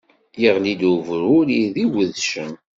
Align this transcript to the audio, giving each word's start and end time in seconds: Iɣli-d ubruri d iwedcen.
Iɣli-d 0.45 0.81
ubruri 0.93 1.61
d 1.73 1.75
iwedcen. 1.85 2.53